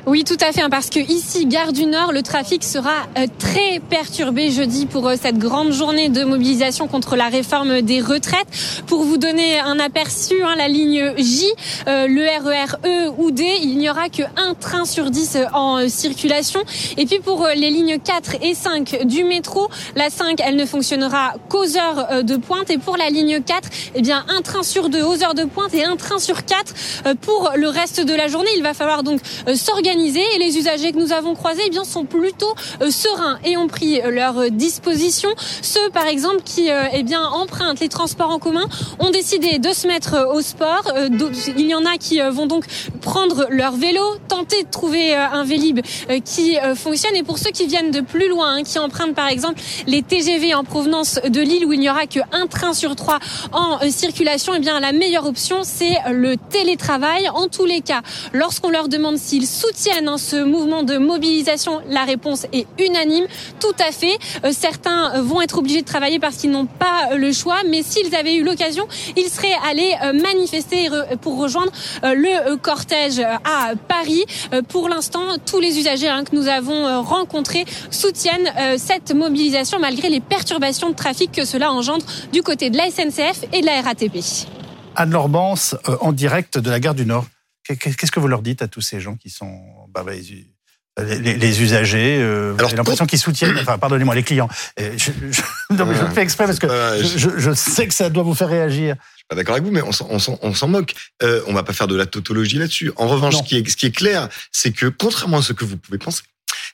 [0.08, 3.28] Oui, tout à fait, hein, parce que ici, gare du Nord, le trafic sera euh,
[3.40, 8.48] très perturbé jeudi pour euh, cette grande journée de mobilisation contre la réforme des retraites.
[8.86, 11.44] Pour vous donner un aperçu, hein, la ligne J,
[11.90, 16.62] euh, le RER E ou D, il n'y aura qu'un train sur 10 en circulation.
[16.96, 19.68] Et puis pour les lignes 4 et 5 du métro,
[19.98, 22.70] la 5, elle ne fonctionnera qu'aux heures de pointe.
[22.70, 25.74] Et pour la ligne 4, eh bien, un train sur deux aux heures de pointe
[25.74, 28.52] et un train sur 4 pour le reste de la journée.
[28.56, 29.20] Il va falloir donc
[29.54, 33.58] s'organiser et les usagers que nous avons croisés eh bien, sont plutôt euh, sereins et
[33.58, 35.30] ont pris euh, leur disposition.
[35.62, 38.68] Ceux, par exemple, qui euh, eh bien, empruntent les transports en commun
[39.00, 40.92] ont décidé de se mettre au sport.
[41.58, 42.66] Il y en a qui vont donc
[43.02, 45.80] prendre leur vélo, tenter de trouver un Vélib
[46.24, 47.16] qui fonctionne.
[47.16, 50.54] Et pour ceux qui viennent de plus loin, hein, qui empruntent par exemple les TGV
[50.54, 53.20] en provenance de Lille où il n'y aura qu'un train sur trois
[53.52, 57.30] en circulation, eh bien la meilleure option c'est le télétravail.
[57.30, 58.02] En tous les cas,
[58.34, 63.26] lorsqu'on leur demande s'ils soutiennent Hein, ce mouvement de mobilisation La réponse est unanime.
[63.60, 64.18] Tout à fait.
[64.44, 67.58] Euh, certains euh, vont être obligés de travailler parce qu'ils n'ont pas euh, le choix,
[67.70, 70.90] mais s'ils avaient eu l'occasion, ils seraient allés manifester
[71.22, 71.72] pour rejoindre
[72.04, 74.24] le cortège à Paris.
[74.70, 80.20] Pour l'instant, tous les usagers hein, que nous avons rencontrés soutiennent cette mobilisation malgré les
[80.20, 84.18] perturbations de trafic que cela engendre du côté de la SNCF et de la RATP.
[84.96, 87.26] Anne Lorbance, en direct de la gare du Nord.
[87.76, 90.14] Qu'est-ce que vous leur dites à tous ces gens qui sont bah, bah,
[91.04, 94.50] les, usagers euh, J'ai l'impression qu'ils soutiennent, enfin pardonnez-moi, les clients.
[94.78, 95.12] Je,
[95.70, 98.50] non, mais je le fais exprès parce que je, sais que ça doit vous faire
[98.50, 98.96] réagir.
[98.96, 100.96] Je suis pas d'accord avec vous, mais on s'en moque.
[101.24, 102.92] Euh, on va pas faire de la tautologie là-dessus.
[102.96, 105.66] En revanche, ce qui, est, ce qui est clair, c'est que contrairement à ce que
[105.66, 106.24] vous pouvez penser,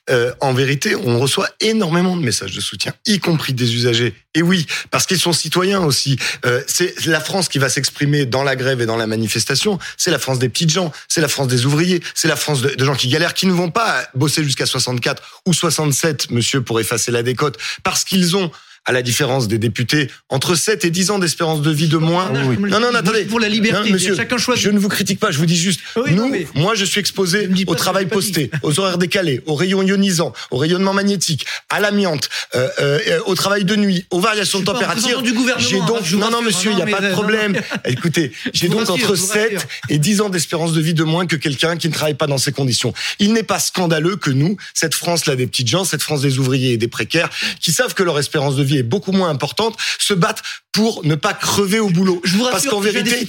[0.10, 4.14] euh, en vérité, on reçoit énormément de messages de soutien, y compris des usagers.
[4.36, 6.18] Et oui, parce qu'ils sont citoyens aussi.
[6.46, 9.80] Euh, c'est la France qui va s'exprimer dans la grève et dans la manifestation.
[9.96, 12.84] C'est la France des petites gens, c'est la France des ouvriers, c'est la France de,
[12.84, 17.12] gens qui galèrent, qui ne vont pas bosser jusqu'à 64 ou 67, monsieur, pour effacer
[17.12, 18.52] la décote, parce qu'ils ont
[18.86, 22.30] à la différence des députés, entre 7 et 10 ans d'espérance de vie de moins.
[22.32, 23.24] Non, non, attendez.
[23.26, 24.64] Pour la liberté, monsieur, chacun choisit.
[24.64, 27.76] Je ne vous critique pas, je vous dis juste, nous, moi, je suis exposé au
[27.76, 33.20] travail posté, aux horaires décalés, aux rayons ionisants, au rayonnement magnétique, à l'amiante, euh, euh,
[33.26, 35.24] au travail de nuit, aux variations de température.
[35.58, 37.60] J'ai donc, hein, non, non, monsieur, il n'y a pas de problème.
[37.86, 41.78] Écoutez, j'ai donc entre 7 et 10 ans d'espérance de vie de moins que quelqu'un
[41.78, 42.94] qui ne travaille pas dans ces conditions.
[43.20, 46.74] Il n'est pas scandaleux que nous, cette France-là des petites gens, cette France des ouvriers
[46.74, 47.30] et des précaires,
[47.62, 50.42] qui savent que leur espérance de vie est beaucoup moins importante, se battent
[50.74, 52.20] pour ne pas crever au boulot.
[52.24, 53.28] Je vous rassure, Parce qu'en vérité,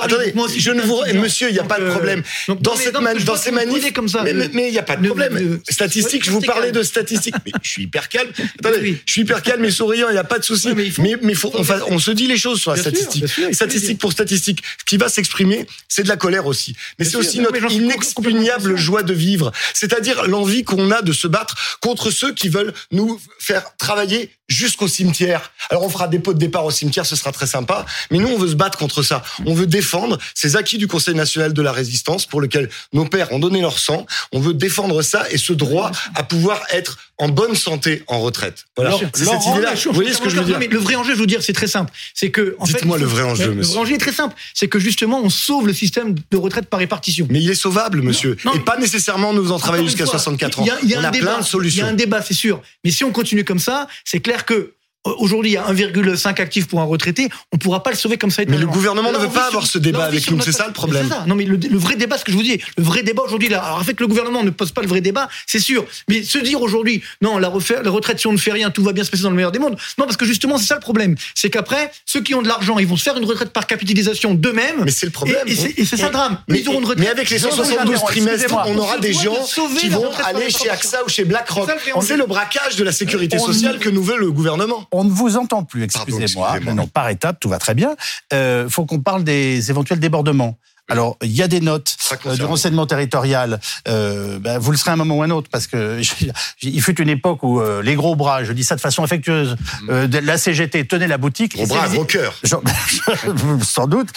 [0.00, 2.22] attendez, moi aussi, je ne vous, monsieur, il n'y a pas de euh, problème.
[2.60, 5.60] dans cette dans ces manifs, comme ça, mais il n'y a pas de problème.
[5.68, 7.34] Statistiques, je vous parlais de statistiques.
[7.44, 8.30] Mais je suis hyper calme.
[8.60, 10.68] Attendez, je suis hyper calme et souriant, il n'y a pas de souci.
[10.74, 11.52] Mais mais faut,
[11.88, 13.24] on, se dit les choses sur la statistique.
[13.52, 14.62] Statistique pour statistique.
[14.78, 16.76] Ce qui va s'exprimer, c'est de la colère aussi.
[16.98, 19.50] Mais c'est aussi notre inexpugnable joie de vivre.
[19.72, 24.83] C'est-à-dire l'envie qu'on a de se battre contre ceux qui veulent nous faire travailler jusqu'au
[24.88, 25.52] cimetière.
[25.70, 28.28] Alors on fera des pots de départ au cimetière, ce sera très sympa, mais nous
[28.28, 29.22] on veut se battre contre ça.
[29.46, 33.32] On veut défendre ces acquis du Conseil national de la résistance pour lequel nos pères
[33.32, 34.06] ont donné leur sang.
[34.32, 38.64] On veut défendre ça et ce droit à pouvoir être en bonne santé en retraite.
[38.76, 38.96] Voilà.
[39.14, 39.74] C'est cette idée-là.
[39.74, 41.68] Vous voyez ce que je veux dire Le vrai enjeu, je veux dire, c'est très
[41.68, 41.92] simple.
[42.14, 43.60] C'est que Dites-moi le vrai enjeu, monsieur.
[43.60, 44.34] Le vrai enjeu est très simple.
[44.52, 47.26] C'est que justement, on sauve le système de retraite par répartition.
[47.30, 48.36] Mais il est sauvable, monsieur.
[48.54, 50.66] et pas nécessairement nous en travailler jusqu'à 64 ans.
[50.82, 51.84] Il y a, on a plein de solutions.
[51.84, 52.60] Il y a un débat, c'est sûr.
[52.82, 54.73] Mais si on continue comme ça, c'est clair que
[55.04, 57.28] Aujourd'hui, il y a 1,5 actifs pour un retraité.
[57.52, 58.42] On ne pourra pas le sauver comme ça.
[58.48, 60.40] Mais le gouvernement ne veut pas avoir ce débat avec nous.
[60.40, 61.08] C'est ça le problème.
[61.26, 63.62] Non, mais le, vrai débat, ce que je vous dis, le vrai débat aujourd'hui, là,
[63.62, 65.84] alors fait que le gouvernement ne pose pas le vrai débat, c'est sûr.
[66.08, 68.92] Mais se dire aujourd'hui, non, la, la retraite, si on ne fait rien, tout va
[68.92, 69.76] bien se passer dans le meilleur des mondes.
[69.98, 71.16] Non, parce que justement, c'est ça le problème.
[71.34, 74.34] C'est qu'après, ceux qui ont de l'argent, ils vont se faire une retraite par capitalisation
[74.34, 74.84] d'eux-mêmes.
[74.84, 75.46] Mais c'est le problème.
[75.46, 76.38] Et, c'est ça le drame.
[76.48, 77.04] Mais, ils auront une retraite.
[77.04, 79.36] Mais avec les 172 trimestres, on aura des gens
[79.78, 81.70] qui vont aller chez AXA ou chez BlackRock.
[82.00, 84.88] C'est le braquage de la sécurité sociale que nous veut le gouvernement.
[84.94, 86.60] On ne vous entend plus excusez-moi.
[86.60, 87.96] non, par étapes, tout va très bien.
[88.30, 90.56] Il euh, faut qu'on parle des éventuels débordements.
[90.90, 93.58] Alors, il y a des notes euh, du renseignement territorial.
[93.88, 95.98] Euh, ben, vous le serez à un moment ou un autre, parce que
[96.62, 99.56] il fut une époque où euh, les gros bras, je dis ça de façon affectueuse,
[99.82, 99.90] mm.
[99.90, 101.54] euh, la CGT tenait la boutique.
[101.54, 102.38] Gros bras, gros cœur.
[103.62, 104.08] Sans doute.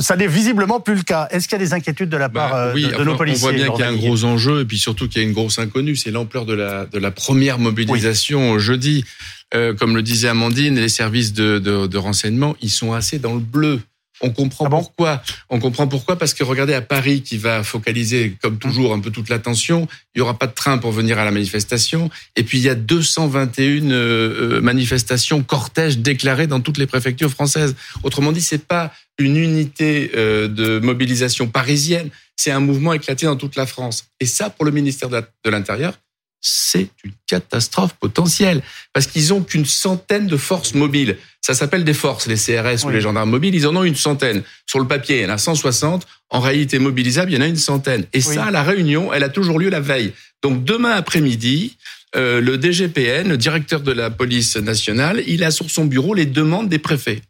[0.00, 1.26] Ça n'est visiblement plus le cas.
[1.30, 3.50] Est-ce qu'il y a des inquiétudes de la part bah, oui, de, nos policiers On
[3.50, 5.34] voit bien qu'il y a un gros enjeu, et puis surtout qu'il y a une
[5.34, 5.96] grosse inconnue.
[5.96, 9.04] C'est l'ampleur de la, de la première mobilisation jeudi.
[9.52, 13.34] Euh, comme le disait Amandine, les services de, de, de renseignement, ils sont assez dans
[13.34, 13.80] le bleu.
[14.20, 15.22] On comprend ah pourquoi.
[15.48, 19.10] On comprend pourquoi parce que regardez à Paris qui va focaliser comme toujours un peu
[19.10, 19.88] toute l'attention.
[20.14, 22.10] Il y aura pas de train pour venir à la manifestation.
[22.36, 27.30] Et puis il y a 221 euh, euh, manifestations cortèges déclarées dans toutes les préfectures
[27.30, 27.74] françaises.
[28.02, 32.10] Autrement dit, c'est pas une unité euh, de mobilisation parisienne.
[32.36, 34.06] C'est un mouvement éclaté dans toute la France.
[34.20, 35.94] Et ça, pour le ministère de l'Intérieur,
[36.40, 41.18] c'est une catastrophe potentielle parce qu'ils ont qu'une centaine de forces mobiles.
[41.40, 44.42] Ça s'appelle des forces, les CRS ou les gendarmes mobiles, ils en ont une centaine.
[44.66, 46.06] Sur le papier, il y en a 160.
[46.30, 48.06] En réalité mobilisable, il y en a une centaine.
[48.12, 50.12] Et ça, la réunion, elle a toujours lieu la veille.
[50.42, 51.76] Donc demain après-midi,
[52.16, 56.26] euh, le DGPN, le directeur de la police nationale, il a sur son bureau les
[56.26, 57.22] demandes des préfets.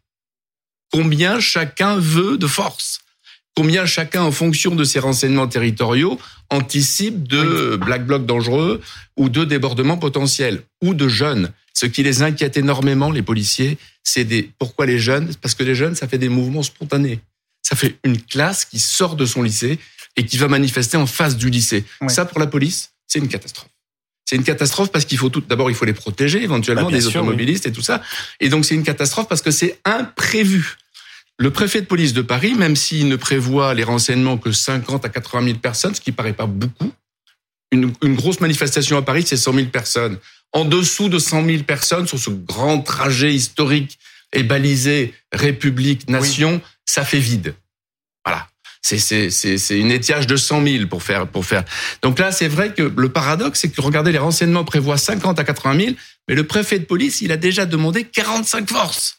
[0.91, 2.99] Combien chacun veut de force
[3.55, 8.81] combien chacun, en fonction de ses renseignements territoriaux, anticipe de black blocs dangereux
[9.17, 11.51] ou de débordements potentiels ou de jeunes?
[11.73, 15.33] Ce qui les inquiète énormément, les policiers, c'est des pourquoi les jeunes?
[15.41, 17.19] Parce que les jeunes, ça fait des mouvements spontanés.
[17.61, 19.79] Ça fait une classe qui sort de son lycée
[20.17, 21.85] et qui va manifester en face du lycée.
[22.07, 23.69] Ça, pour la police, c'est une catastrophe.
[24.25, 25.41] C'est une catastrophe parce qu'il faut tout.
[25.41, 28.01] D'abord, il faut les protéger éventuellement bah, des automobilistes et tout ça.
[28.39, 30.77] Et donc, c'est une catastrophe parce que c'est imprévu.
[31.37, 35.09] Le préfet de police de Paris, même s'il ne prévoit les renseignements que 50 à
[35.09, 36.91] 80 000 personnes, ce qui paraît pas beaucoup,
[37.71, 40.17] une, grosse manifestation à Paris, c'est 100 000 personnes.
[40.53, 43.97] En dessous de 100 000 personnes sur ce grand trajet historique
[44.33, 47.55] et balisé République-Nation, ça fait vide.
[48.25, 48.47] Voilà.
[48.81, 51.63] C'est, c'est, c'est, c'est une étiage de 100 000 pour faire, pour faire.
[52.01, 55.43] Donc là, c'est vrai que le paradoxe, c'est que regardez, les renseignements prévoient 50 à
[55.43, 55.95] 80 000,
[56.27, 59.17] mais le préfet de police, il a déjà demandé 45 forces.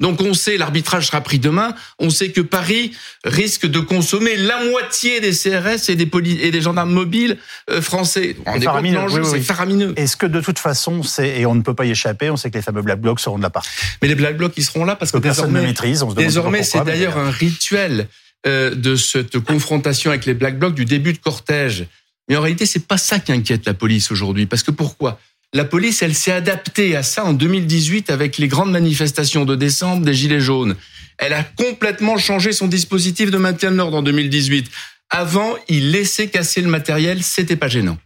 [0.00, 2.92] Donc on sait, l'arbitrage sera pris demain, on sait que Paris
[3.24, 6.10] risque de consommer la moitié des CRS et des,
[6.42, 7.38] et des gendarmes mobiles
[7.70, 8.36] euh, français.
[8.44, 9.24] C'est faramineux.
[9.24, 9.94] C'est faramineux.
[9.96, 12.50] Est-ce que de toute façon, c'est et on ne peut pas y échapper, on sait
[12.50, 13.64] que les fameux Black Blocs seront de la part.
[14.02, 16.02] Mais les Black Blocs, ils seront là parce que, personne ne maîtrise.
[16.02, 18.08] On se désormais, c'est d'ailleurs un rituel
[18.46, 21.86] euh, de cette confrontation avec les Black Blocs du début de cortège.
[22.28, 24.46] Mais en réalité, c'est pas ça qui inquiète la police aujourd'hui.
[24.46, 25.18] Parce que pourquoi?
[25.54, 30.04] La police, elle s'est adaptée à ça en 2018 avec les grandes manifestations de décembre
[30.04, 30.76] des Gilets jaunes.
[31.18, 34.70] Elle a complètement changé son dispositif de maintien de l'ordre en 2018.
[35.08, 37.96] Avant, il laissait casser le matériel, c'était pas gênant.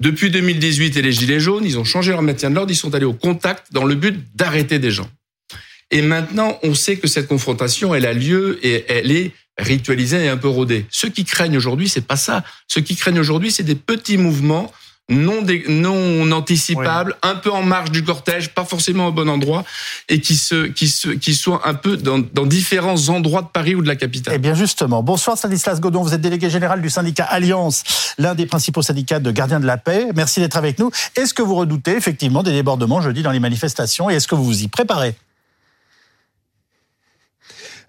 [0.00, 2.94] Depuis 2018 et les Gilets jaunes, ils ont changé leur maintien de l'ordre, ils sont
[2.94, 5.08] allés au contact dans le but d'arrêter des gens.
[5.92, 10.28] Et maintenant, on sait que cette confrontation, elle a lieu et elle est ritualisée et
[10.28, 10.86] un peu rodée.
[10.90, 12.42] Ceux qui craignent aujourd'hui, c'est pas ça.
[12.66, 14.72] Ceux qui craignent aujourd'hui, c'est des petits mouvements
[15.08, 19.64] non, non anticipables, un peu en marge du cortège, pas forcément au bon endroit,
[20.08, 23.74] et qui, se, qui, se, qui soient un peu dans, dans différents endroits de Paris
[23.74, 24.34] ou de la capitale.
[24.34, 28.46] Eh bien justement, bonsoir Stanislas Godon, vous êtes délégué général du syndicat Alliance, l'un des
[28.46, 30.08] principaux syndicats de gardiens de la paix.
[30.14, 30.90] Merci d'être avec nous.
[31.16, 34.44] Est-ce que vous redoutez effectivement des débordements jeudi dans les manifestations et est-ce que vous
[34.44, 35.14] vous y préparez?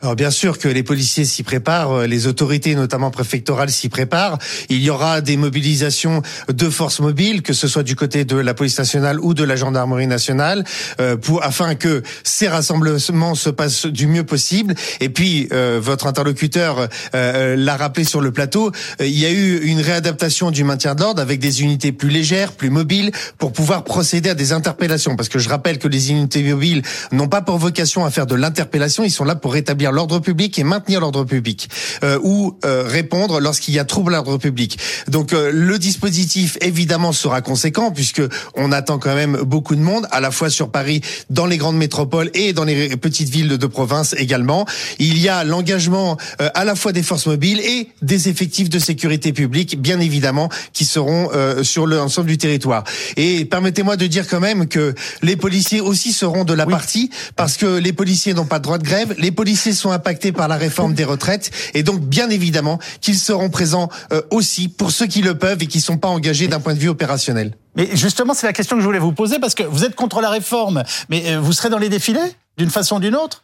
[0.04, 4.38] Alors bien sûr que les policiers s'y préparent, euh, les autorités, notamment préfectorales, s'y préparent.
[4.68, 8.54] Il y aura des mobilisations de forces mobiles, que ce soit du côté de la
[8.54, 10.66] police nationale ou de la gendarmerie nationale,
[11.00, 14.76] euh, pour afin que ces rassemblements se passent du mieux possible.
[15.00, 19.80] Et puis euh, votre interlocuteur l'a rappelé sur le plateau, il y a eu une
[19.80, 24.32] réadaptation du maintien de l'ordre avec des unités plus légères, plus mobiles, pour pouvoir procéder
[24.32, 25.16] à des interpellations.
[25.16, 26.82] Parce que je rappelle que les unités mobiles
[27.14, 30.60] n'ont pas pour vocation à faire de l'interpellation, ils sont là pour rétablir l'ordre public
[30.60, 31.70] et maintenir l'ordre public
[32.04, 34.78] euh, ou euh, répondre lorsqu'il y a trouble à l'ordre public.
[35.08, 38.22] Donc euh, le dispositif évidemment sera conséquent puisque
[38.56, 41.78] on attend quand même beaucoup de monde à la fois sur Paris, dans les grandes
[41.78, 44.66] métropoles et dans les petites villes de province également.
[45.00, 49.32] Il y a l'engagement à la fois des forces mobiles et des effectifs de sécurité
[49.34, 51.30] publique bien évidemment qui seront
[51.64, 52.84] sur l'ensemble du territoire.
[53.18, 57.58] Et permettez-moi de dire quand même que les policiers aussi seront de la partie parce
[57.58, 60.56] que les policiers n'ont pas de droit de grève, les policiers sont impactés par la
[60.56, 65.22] réforme des retraites et donc bien évidemment qu'ils seront présents euh, aussi pour ceux qui
[65.22, 67.56] le peuvent et qui sont pas engagés d'un point de vue opérationnel.
[67.76, 70.22] Mais justement, c'est la question que je voulais vous poser parce que vous êtes contre
[70.22, 72.20] la réforme, mais euh, vous serez dans les défilés
[72.58, 73.42] d'une façon ou d'une autre?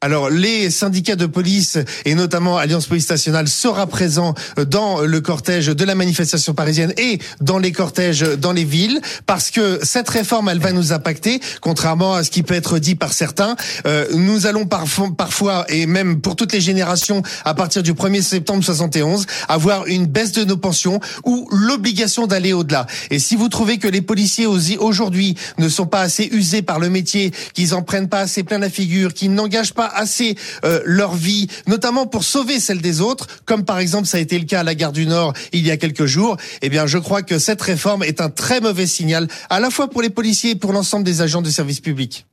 [0.00, 4.34] Alors les syndicats de police et notamment Alliance Police Nationale sera présent
[4.68, 9.50] dans le cortège de la manifestation parisienne et dans les cortèges dans les villes parce
[9.50, 13.12] que cette réforme elle va nous impacter contrairement à ce qui peut être dit par
[13.12, 13.56] certains.
[13.86, 18.22] Euh, nous allons parfois, parfois et même pour toutes les générations à partir du 1er
[18.22, 22.86] septembre 71 avoir une baisse de nos pensions ou l'obligation d'aller au-delà.
[23.10, 26.88] Et si vous trouvez que les policiers aujourd'hui ne sont pas assez usés par le
[26.88, 31.14] métier, qu'ils en prennent pas assez plein la figure, qu'ils n'engagent pas assez euh, leur
[31.14, 34.60] vie, notamment pour sauver celle des autres, comme par exemple ça a été le cas
[34.60, 37.38] à la gare du Nord il y a quelques jours, eh bien je crois que
[37.38, 40.72] cette réforme est un très mauvais signal, à la fois pour les policiers et pour
[40.72, 42.26] l'ensemble des agents de service public.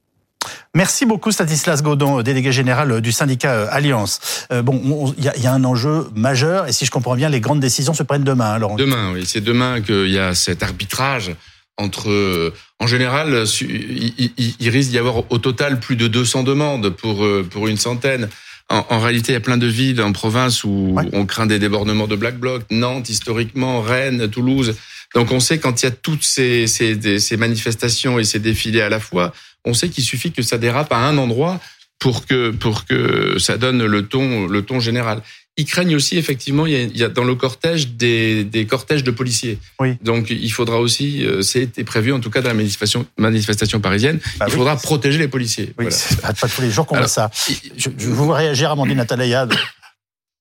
[0.74, 4.46] Merci beaucoup Stanislas Godon, délégué général du syndicat euh, Alliance.
[4.52, 7.60] Euh, bon, il y, a un enjeu majeur et si je comprends bien, les grandes
[7.60, 8.52] décisions se prennent demain.
[8.52, 11.32] Alors demain, oui, c'est demain qu'il y a cet arbitrage
[11.78, 17.46] entre, en général, il, risque d'y avoir au total plus de 200 demandes pour euh,
[17.50, 18.30] pour une centaine.
[18.68, 22.08] En, réalité, il y a plein de villes en province où on craint des débordements
[22.08, 22.64] de Black Bloc.
[22.72, 24.76] Nantes, historiquement, Rennes, Toulouse.
[25.14, 28.82] Donc on sait quand il y a toutes ces, ces, ces manifestations et ces défilés
[28.82, 29.34] à la fois,
[29.66, 31.60] on sait qu'il suffit que ça dérape à un endroit
[32.00, 35.22] pour que pour que ça donne le ton le ton général
[35.58, 39.58] ils craignent aussi effectivement il y a, dans le cortège des, des, cortèges de policiers.
[39.80, 39.98] Oui.
[40.02, 44.20] Donc il faudra aussi, euh, c'est prévu en tout cas dans la manifestation, manifestation parisienne,
[44.38, 45.74] bah il faudra protéger les policiers.
[45.78, 47.32] Oui, c'est pas, tous les jours qu'on voit ça.
[47.78, 49.48] Je, je vous réagir, Amandine Atalaya.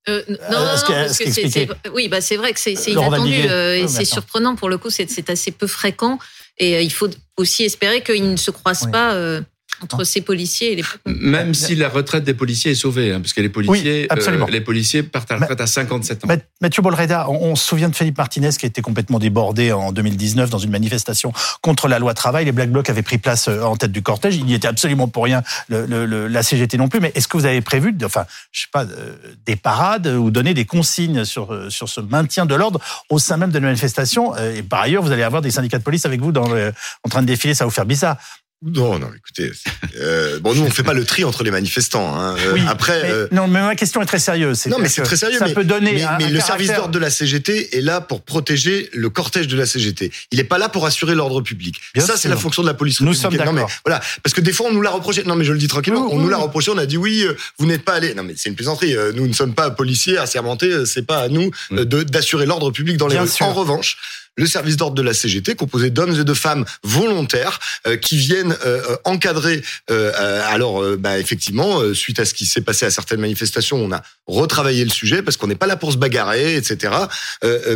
[0.08, 0.82] Euh, non, non, non parce
[1.18, 4.76] que c'est, oui, bah c'est vrai que c'est, inattendu euh, et c'est surprenant pour le
[4.76, 4.90] coup.
[4.90, 6.18] C'est, assez peu fréquent
[6.58, 9.14] et euh, il faut aussi espérer qu'ils ne se croisent pas.
[9.14, 9.40] Euh,
[9.82, 13.32] entre ces policiers et les même si la retraite des policiers est sauvée hein, parce
[13.32, 16.28] que les policiers euh, les policiers partent à la retraite à 57 ans.
[16.60, 20.50] Mathieu Bolreda, on, se souvient de Philippe Martinez qui a été complètement débordé en 2019
[20.50, 21.32] dans une manifestation
[21.62, 22.44] contre la loi travail.
[22.44, 24.36] Les Black Blocs avaient pris place euh, en tête du cortège.
[24.36, 27.00] Il n'y était absolument pour rien le, le, la CGT non plus.
[27.00, 30.54] Mais est-ce que vous avez prévu, enfin, je sais pas, euh, des parades ou donner
[30.54, 34.36] des consignes sur sur ce maintien de l'ordre au sein même de la manifestation?
[34.36, 37.22] Et par ailleurs, vous allez avoir des syndicats de police avec vous dans en train
[37.22, 37.54] de défiler.
[37.54, 38.16] Ça va vous faire bizarre.
[38.64, 39.52] Non, non, écoutez.
[39.98, 42.18] Euh, bon, nous, on fait pas le tri entre les manifestants.
[42.18, 42.34] Hein.
[42.38, 44.66] Euh, oui, Après, mais, euh, non, mais ma question est très sérieuse.
[44.66, 45.38] Non, mais c'est très sérieux.
[45.38, 46.06] Ça peut donner.
[46.18, 49.66] Mais, le service d'ordre de la CGT est là pour protéger le cortège de la
[49.66, 50.10] CGT.
[50.30, 51.78] Il n'est pas là pour assurer l'ordre public.
[51.98, 53.00] ça, c'est la fonction de la police.
[53.00, 53.52] Nous sommes d'accord.
[53.52, 55.24] Non, mais voilà, parce que des fois, on nous l'a reproché.
[55.24, 56.08] Non, mais je le dis tranquillement.
[56.10, 56.70] on nous l'a reproché.
[56.70, 57.26] On a dit oui,
[57.58, 58.14] vous n'êtes pas allé.
[58.14, 58.96] Non, mais c'est une plaisanterie.
[59.14, 60.86] Nous ne sommes pas policiers assermentés.
[60.86, 63.28] C'est pas à nous d'assurer l'ordre public dans les rues.
[63.40, 63.98] En revanche
[64.36, 68.56] le service d'ordre de la CGT, composé d'hommes et de femmes volontaires euh, qui viennent
[68.64, 69.62] euh, euh, encadrer.
[69.88, 74.84] alors, bah, effectivement, suite à ce qui s'est passé à certaines manifestations, on a retravaillé
[74.84, 76.92] le sujet parce qu'on n'est pas là pour se bagarrer, etc.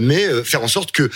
[0.00, 1.10] mais faire en sorte que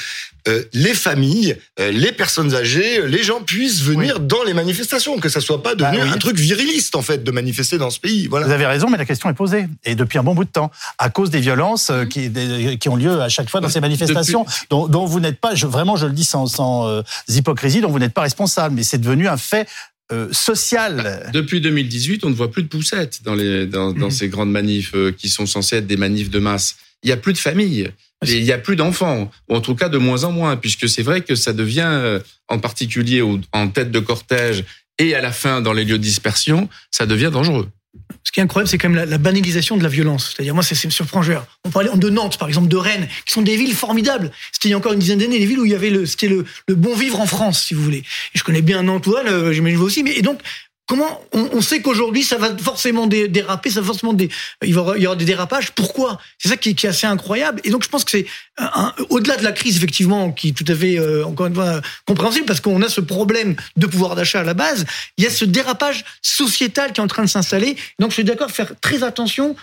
[0.73, 5.63] les familles, les personnes âgées, les gens puissent venir dans les manifestations, que ça soit
[5.63, 8.27] pas devenu bah un truc viriliste en fait de manifester dans ce pays.
[8.27, 8.47] Voilà.
[8.47, 10.71] Vous avez raison, mais la question est posée et depuis un bon bout de temps
[10.99, 12.31] à cause des violences qui,
[12.79, 15.67] qui ont lieu à chaque fois dans ces manifestations, dont, dont vous n'êtes pas, je,
[15.67, 18.99] vraiment, je le dis sans, sans euh, hypocrisie, dont vous n'êtes pas responsable, mais c'est
[18.99, 19.69] devenu un fait
[20.13, 21.31] euh, social.
[21.33, 24.11] Depuis 2018, on ne voit plus de poussettes dans, les, dans, dans mhm.
[24.11, 26.77] ces grandes manifs euh, qui sont censées être des manifs de masse.
[27.03, 27.91] Il n'y a plus de familles.
[28.25, 31.03] Il n'y a plus d'enfants, ou en tout cas de moins en moins, puisque c'est
[31.03, 34.65] vrai que ça devient, en particulier en tête de cortège
[34.99, 37.69] et à la fin dans les lieux de dispersion, ça devient dangereux.
[38.25, 40.33] Ce qui est incroyable, c'est quand même la, banalisation de la violence.
[40.33, 41.23] C'est-à-dire, moi, c'est surprend.
[41.65, 44.31] On parlait de Nantes, par exemple, de Rennes, qui sont des villes formidables.
[44.53, 46.07] C'était il y a encore une dizaine d'années, des villes où il y avait le,
[46.07, 47.99] c'était le, le, bon vivre en France, si vous voulez.
[48.35, 50.03] Et je connais bien Nantois, j'imagine vous aussi.
[50.03, 50.41] Mais et donc,
[50.87, 54.17] Comment on, sait qu'aujourd'hui ça va forcément déraper, ça va forcément
[54.63, 55.71] il, y aura des dérapages.
[55.71, 56.21] Pourquoi?
[56.39, 57.61] C'est ça qui, est assez incroyable.
[57.65, 58.27] Et donc je pense que c'est
[59.09, 62.47] au-delà de la crise effectivement qui est tout à fait euh, encore une fois compréhensible
[62.47, 64.85] parce qu'on a ce problème de pouvoir d'achat à la base.
[65.17, 67.77] Il y a ce dérapage sociétal qui est en train de s'installer.
[68.01, 69.57] Donc je suis d'accord faire très attention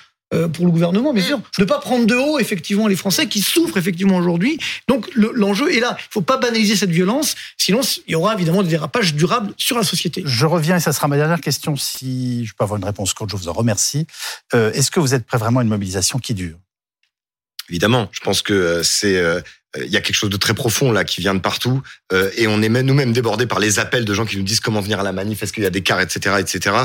[0.53, 3.41] pour le gouvernement, bien sûr, de ne pas prendre de haut effectivement les Français qui
[3.41, 4.59] souffrent effectivement aujourd'hui.
[4.87, 5.97] Donc l'enjeu est là.
[5.99, 9.53] Il ne faut pas banaliser cette violence, sinon il y aura évidemment des dérapages durables
[9.57, 10.21] sur la société.
[10.25, 11.75] Je reviens et ça sera ma dernière question.
[11.75, 14.05] Si je peux avoir une réponse courte, je vous en remercie.
[14.53, 16.57] Euh, est-ce que vous êtes prêt vraiment à une mobilisation qui dure?
[17.69, 19.41] Évidemment, je pense que euh, c'est euh,
[19.77, 22.47] il y a quelque chose de très profond là qui vient de partout euh, et
[22.47, 24.99] on est même nous-mêmes débordés par les appels de gens qui nous disent comment venir
[24.99, 26.75] à la manif, est-ce qu'il y a des cars, etc., etc.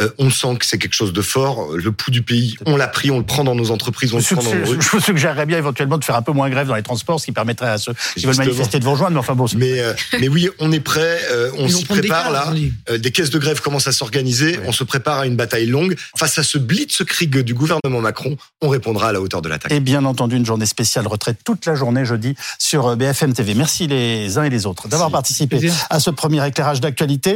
[0.00, 1.76] Euh, on sent que c'est quelque chose de fort.
[1.76, 4.22] Le pouls du pays, on l'a pris, on le prend dans nos entreprises, on le
[4.24, 4.78] prend dans nos rues.
[4.80, 7.26] Je vous suggérerais bien éventuellement de faire un peu moins grève dans les transports, ce
[7.26, 9.12] qui permettrait à ceux qui veulent manifester de vous rejoindre.
[9.12, 9.46] Mais enfin bon.
[9.56, 9.80] Mais
[10.18, 11.20] mais oui, on est prêt,
[11.56, 12.52] on s'y prépare là.
[12.96, 14.58] des caisses de grève commencent à s'organiser.
[14.66, 18.36] On se prépare à une bataille longue face à ce blitzkrieg du gouvernement Macron.
[18.60, 19.72] On répondra à la hauteur de l'attaque.
[19.72, 23.54] Et bien entendu, une journée spéciale retraite toute la journée jeudi sur BFM FM TV.
[23.54, 27.30] Merci les uns et les autres d'avoir participé à ce premier éclairage d'actualité.